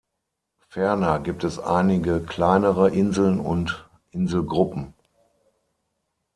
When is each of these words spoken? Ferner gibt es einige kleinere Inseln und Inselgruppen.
Ferner 0.69 1.19
gibt 1.19 1.43
es 1.43 1.59
einige 1.59 2.21
kleinere 2.23 2.89
Inseln 2.89 3.39
und 3.39 3.87
Inselgruppen. 4.09 4.95